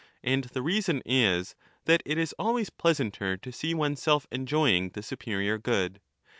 [0.23, 1.53] And the reason is,
[1.85, 6.01] that it is always pleasanter 1245'' to see one's self enjoying the superior good.